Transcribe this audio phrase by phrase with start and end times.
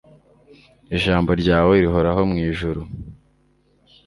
[0.95, 2.81] ijambo ryawe rihoraho mu ijuru